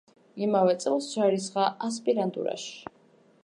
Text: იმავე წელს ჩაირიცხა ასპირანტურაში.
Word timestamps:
იმავე 0.45 0.75
წელს 0.85 1.11
ჩაირიცხა 1.11 1.67
ასპირანტურაში. 1.89 2.77